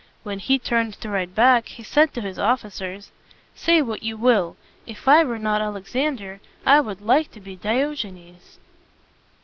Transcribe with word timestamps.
When 0.23 0.39
he 0.39 0.57
turned 0.57 0.95
to 1.01 1.09
ride 1.09 1.35
back, 1.35 1.67
he 1.67 1.83
said 1.83 2.11
to 2.15 2.21
his 2.21 2.39
officers, 2.39 3.11
"Say 3.53 3.83
what 3.83 4.01
you 4.01 4.17
will; 4.17 4.57
if 4.87 5.07
I 5.07 5.23
were 5.23 5.37
not 5.37 5.61
Alexander, 5.61 6.41
I 6.65 6.79
would 6.81 7.01
like 7.01 7.29
to 7.33 7.39
be 7.39 7.55
Diogenes." 7.55 8.57